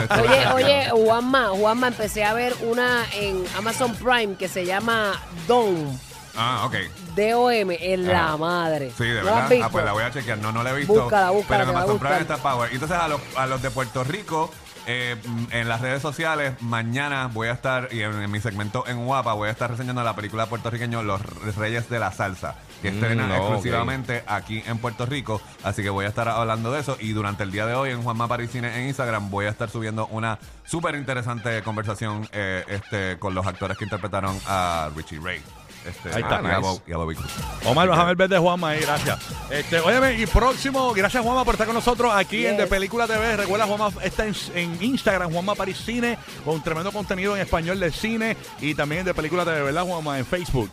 estuve 0.03 0.19
Oye, 0.21 0.41
tranquilo. 0.41 0.55
oye, 0.55 0.89
Juanma, 0.91 1.49
Juanma, 1.49 1.87
empecé 1.87 2.23
a 2.23 2.33
ver 2.33 2.53
una 2.61 3.03
en 3.13 3.43
Amazon 3.57 3.93
Prime 3.95 4.35
que 4.35 4.47
se 4.47 4.65
llama 4.65 5.11
Dome, 5.47 5.97
Ah, 6.35 6.63
ok. 6.65 6.75
D-O-M, 7.15 7.77
en 7.79 8.07
la 8.07 8.35
madre. 8.37 8.91
Sí, 8.97 9.03
de 9.05 9.19
¿No 9.19 9.25
verdad. 9.25 9.43
has 9.43 9.49
visto? 9.49 9.65
Ah, 9.65 9.69
pues 9.69 9.85
la 9.85 9.91
voy 9.93 10.03
a 10.03 10.11
chequear. 10.11 10.37
No, 10.39 10.51
no 10.51 10.63
la 10.63 10.71
he 10.71 10.75
visto. 10.75 10.93
Búscala, 10.93 11.29
búscala, 11.29 11.59
Pero 11.59 11.63
en 11.63 11.67
te 11.69 11.73
va 11.73 11.79
a 11.79 11.83
Amazon 11.83 11.99
Prime 11.99 12.17
gustar. 12.19 12.37
está 12.37 12.49
Power. 12.49 12.69
Y 12.71 12.73
entonces 12.75 12.97
a 12.97 13.07
los, 13.07 13.21
a 13.37 13.45
los 13.47 13.61
de 13.61 13.69
Puerto 13.71 14.03
Rico, 14.03 14.51
Eh, 14.85 15.15
mm, 15.25 15.43
en 15.51 15.69
las 15.69 15.79
redes 15.79 16.01
sociales, 16.01 16.55
mañana 16.59 17.29
voy 17.31 17.47
a 17.47 17.53
estar, 17.53 17.87
y 17.93 18.01
en, 18.01 18.21
en 18.21 18.29
mi 18.29 18.41
segmento 18.41 18.83
en 18.85 19.05
Guapa, 19.05 19.31
voy 19.31 19.47
a 19.47 19.51
estar 19.53 19.71
reseñando 19.71 20.03
la 20.03 20.13
película 20.13 20.47
puertorriqueño 20.47 21.03
Los 21.03 21.21
Reyes 21.55 21.87
de 21.89 21.99
la 21.99 22.11
Salsa, 22.11 22.55
que 22.81 22.91
Mm, 22.91 22.93
estrena 22.95 23.27
no, 23.27 23.33
exclusivamente 23.37 24.25
aquí 24.27 24.61
en 24.67 24.79
Puerto 24.79 25.05
Rico. 25.05 25.41
Así 25.63 25.83
que 25.83 25.89
voy 25.89 26.03
a 26.03 26.09
estar 26.09 26.27
hablando 26.27 26.69
de 26.73 26.81
eso. 26.81 26.97
Y 26.99 27.13
durante 27.13 27.43
el 27.43 27.51
día 27.51 27.65
de 27.65 27.75
hoy 27.75 27.91
en 27.91 28.03
Juanma 28.03 28.27
París 28.27 28.49
Cine 28.51 28.77
en 28.77 28.87
Instagram 28.89 29.29
voy 29.29 29.45
a 29.45 29.51
estar 29.51 29.69
subiendo 29.69 30.07
una 30.07 30.37
súper 30.65 30.95
interesante 30.95 31.61
conversación 31.63 32.27
eh, 32.33 32.65
este, 32.67 33.17
con 33.19 33.33
los 33.33 33.47
actores 33.47 33.77
que 33.77 33.85
interpretaron 33.85 34.37
a 34.47 34.89
Richie 34.97 35.21
Ray. 35.23 35.41
Este, 35.85 36.09
Ahí 36.15 36.21
está, 36.21 36.35
y 36.35 36.37
a 36.37 36.41
nice. 36.41 36.59
Bob- 36.61 36.81
y 36.87 36.93
a 36.93 36.97
Bobby 36.97 37.15
Cruz. 37.15 37.31
Omar, 37.65 37.89
que- 37.89 38.09
el 38.11 38.15
verde 38.15 38.35
de 38.35 38.41
Juanma 38.41 38.69
ahí, 38.69 38.79
gracias. 38.81 39.19
Este, 39.49 39.79
óyeme, 39.79 40.13
y 40.21 40.25
próximo, 40.25 40.93
gracias 40.93 41.21
Juanma 41.23 41.43
por 41.43 41.55
estar 41.55 41.67
con 41.67 41.75
nosotros 41.75 42.11
aquí 42.15 42.45
en. 42.45 42.57
De 42.57 42.67
Película 42.67 43.05
TV. 43.07 43.35
Recuerda, 43.37 43.65
Juanma 43.67 43.89
está 44.01 44.25
en, 44.25 44.35
en 44.55 44.77
Instagram, 44.83 45.31
Juanma 45.31 45.55
París 45.55 45.77
Cine, 45.85 46.17
con 46.45 46.63
tremendo 46.63 46.91
contenido 46.91 47.35
en 47.35 47.41
español 47.41 47.79
de 47.79 47.91
cine 47.91 48.37
y 48.61 48.73
también 48.75 49.03
de 49.05 49.13
Película 49.13 49.43
TV, 49.43 49.61
¿verdad, 49.63 49.83
Juanma? 49.83 50.17
En 50.19 50.25
Facebook. 50.25 50.71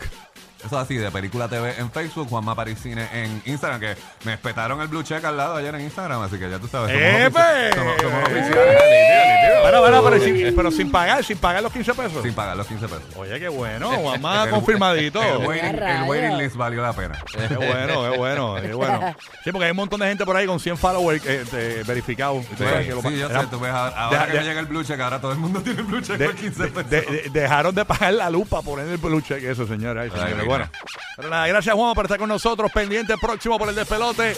Eso 0.64 0.78
así, 0.78 0.96
de 0.96 1.10
Película 1.10 1.48
TV 1.48 1.74
en 1.78 1.90
Facebook, 1.90 2.28
Juanma 2.28 2.54
París 2.54 2.78
Cine 2.82 3.08
en 3.12 3.42
Instagram, 3.46 3.80
que 3.80 3.96
me 4.24 4.34
espetaron 4.34 4.80
el 4.80 4.88
blue 4.88 5.02
check 5.02 5.24
al 5.24 5.36
lado 5.36 5.56
ayer 5.56 5.74
en 5.74 5.80
Instagram, 5.82 6.20
así 6.22 6.38
que 6.38 6.50
ya 6.50 6.58
tú 6.58 6.68
sabes. 6.68 6.92
somos 6.92 7.20
¡Epe! 7.20 7.38
ofici- 7.38 7.74
somos- 7.74 8.00
somos 8.02 8.22
oficiales. 8.24 9.60
Bueno, 9.62 9.80
bueno, 9.80 10.02
pero, 10.04 10.20
sin, 10.24 10.54
pero 10.56 10.70
sin 10.70 10.90
pagar, 10.90 11.24
sin 11.24 11.38
pagar 11.38 11.62
los 11.62 11.72
15 11.72 11.94
pesos. 11.94 12.22
Sin 12.22 12.32
pagar 12.34 12.56
los 12.56 12.66
15 12.66 12.88
pesos. 12.88 13.04
Oye, 13.16 13.38
qué 13.38 13.48
bueno, 13.48 13.90
Juanma 14.02 14.44
El- 14.44 14.50
confirmadito. 14.50 15.22
El 15.22 15.46
waiting, 15.46 15.68
el 15.70 15.76
rayos. 15.78 16.08
waiting 16.08 16.38
list 16.38 16.56
valió 16.56 16.82
la 16.82 16.92
pena. 16.92 17.18
Qué 17.48 17.54
bueno, 17.56 18.10
qué 18.10 18.18
bueno, 18.18 18.54
qué 18.60 18.72
bueno. 18.74 19.14
Sí, 19.44 19.52
porque 19.52 19.64
hay 19.66 19.70
un 19.70 19.76
montón 19.76 20.00
de 20.00 20.06
gente 20.08 20.24
por 20.24 20.36
ahí 20.36 20.46
con 20.46 20.58
100 20.60 20.76
followers 20.76 21.24
eh, 21.26 21.44
eh, 21.52 21.82
verificados. 21.86 22.44
Sí, 22.44 22.54
Tú 22.56 22.64
sabes 22.64 22.86
que 22.86 22.94
lo- 22.94 23.02
sí, 23.02 23.18
yo 23.18 23.28
sé, 23.28 23.32
era- 23.34 23.46
tú 23.50 23.60
ves, 23.60 23.70
ahora 23.72 23.96
ahora 23.96 24.18
Deja- 24.20 24.32
que 24.32 24.38
me 24.38 24.44
llega 24.44 24.60
el 24.60 24.66
blue 24.66 24.82
check, 24.84 25.00
ahora 25.00 25.20
todo 25.20 25.32
el 25.32 25.38
mundo 25.38 25.60
tiene 25.64 25.80
el 25.80 25.86
blue 25.86 26.00
check 26.00 26.16
de- 26.18 26.26
por 26.26 26.34
15 26.36 26.62
de- 26.62 26.68
pesos. 26.70 26.90
de- 26.90 27.00
de- 27.02 27.30
dejaron 27.30 27.74
de 27.74 27.84
pagar 27.84 28.12
la 28.14 28.30
luz 28.30 28.48
para 28.48 28.62
poner 28.62 28.88
el 28.88 28.98
peluche 28.98 29.38
que 29.40 29.50
eso, 29.50 29.66
señores. 29.66 30.04
Ay, 30.04 30.10
Ay, 30.12 30.20
señores. 30.20 30.36
mira. 30.36 30.49
Bueno, 30.50 30.68
pero 31.16 31.30
nada, 31.30 31.46
gracias 31.46 31.74
Juan 31.74 31.94
por 31.94 32.04
estar 32.06 32.18
con 32.18 32.28
nosotros. 32.28 32.70
Pendiente 32.72 33.16
próximo 33.18 33.58
por 33.58 33.68
el 33.68 33.74
despelote. 33.74 34.34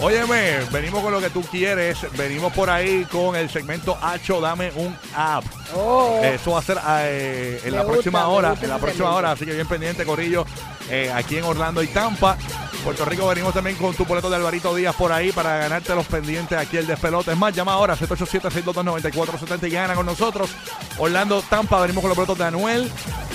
Óyeme, 0.00 0.58
venimos 0.70 1.02
con 1.02 1.10
lo 1.12 1.20
que 1.20 1.30
tú 1.30 1.42
quieres. 1.42 1.98
Venimos 2.16 2.52
por 2.52 2.68
ahí 2.70 3.04
con 3.10 3.34
el 3.34 3.48
segmento 3.50 3.98
Hacho, 4.00 4.40
dame 4.40 4.70
un 4.76 4.96
app. 5.16 5.44
Oh, 5.74 6.20
Eso 6.22 6.52
va 6.52 6.58
a 6.58 6.62
ser 6.62 6.78
eh, 6.86 7.60
en 7.64 7.70
Me 7.70 7.76
la 7.78 7.82
gusta, 7.82 7.92
próxima 7.94 8.28
hora. 8.28 8.54
En 8.60 8.68
la 8.68 8.78
próxima 8.78 9.14
hora. 9.14 9.32
Así 9.32 9.44
que 9.44 9.54
bien 9.54 9.66
pendiente, 9.66 10.04
Corillo. 10.04 10.44
eh, 10.90 11.10
aquí 11.14 11.38
en 11.38 11.44
Orlando 11.44 11.82
y 11.82 11.88
Tampa. 11.88 12.36
Puerto 12.84 13.04
Rico 13.04 13.26
venimos 13.26 13.52
también 13.52 13.74
con 13.76 13.92
tu 13.94 14.04
boleto 14.04 14.30
de 14.30 14.36
Alvarito 14.36 14.72
Díaz 14.72 14.94
por 14.94 15.10
ahí 15.10 15.32
para 15.32 15.56
ganarte 15.56 15.92
los 15.96 16.06
pendientes 16.06 16.56
aquí 16.56 16.76
el 16.76 16.86
despelote. 16.86 17.32
Es 17.32 17.36
más, 17.36 17.52
llama 17.52 17.72
ahora 17.72 17.96
787-622-9470 17.96 19.66
y 19.66 19.70
gana 19.70 19.94
con 19.96 20.06
nosotros. 20.06 20.50
Orlando, 20.98 21.42
Tampa, 21.42 21.80
venimos 21.80 22.02
con 22.02 22.10
los 22.10 22.16
boletos 22.16 22.38
de 22.38 22.44
Anuel. 22.44 22.88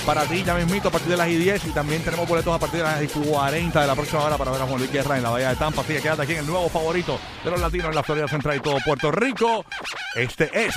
Para 0.05 0.24
ti, 0.24 0.43
ya 0.43 0.55
mismito, 0.55 0.88
a 0.88 0.91
partir 0.91 1.12
de 1.12 1.17
las 1.17 1.29
y 1.29 1.38
10. 1.38 1.67
Y 1.67 1.72
también 1.72 2.03
tenemos 2.03 2.27
boletos 2.27 2.53
a 2.53 2.60
partir 2.60 2.79
de 2.79 2.86
las 2.86 3.03
y 3.03 3.08
40 3.08 3.81
de 3.81 3.88
la 3.88 3.96
próxima 3.96 4.24
hora 4.24 4.38
para 4.38 4.51
ver 4.51 4.62
a 4.62 4.65
Juan 4.65 4.79
Luis 4.79 4.91
Guerra 4.91 5.17
en 5.17 5.24
la 5.24 5.29
Bahía 5.29 5.50
de 5.50 5.55
Tampa. 5.55 5.81
Así 5.81 5.93
que 5.93 6.01
quédate 6.01 6.24
aquí 6.24 6.31
en 6.34 6.39
el 6.39 6.48
nuevo 6.48 6.70
favorito 6.70 7.20
de 7.43 7.51
los 7.51 7.62
latinos 7.62 7.89
en 7.89 7.96
la 7.96 8.03
Florida 8.03 8.27
Central 8.27 8.58
y 8.58 8.60
todo 8.62 8.77
Puerto 8.84 9.12
Rico. 9.12 9.63
Este 10.15 10.50
es 10.53 10.75